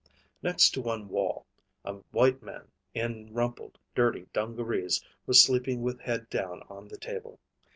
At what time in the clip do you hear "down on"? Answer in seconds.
6.31-6.87